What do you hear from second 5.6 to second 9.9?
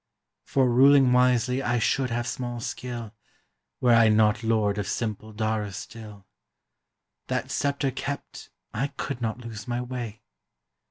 still; That scepter kept, I could not lose my